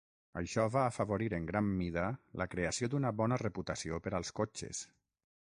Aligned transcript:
Això 0.39 0.63
va 0.75 0.85
afavorir 0.91 1.27
en 1.37 1.45
gran 1.51 1.69
mida 1.81 2.07
la 2.43 2.49
creació 2.55 2.91
d"una 2.95 3.13
bona 3.21 3.39
reputació 3.45 4.01
per 4.09 4.17
als 4.23 4.35
cotxes. 4.43 4.83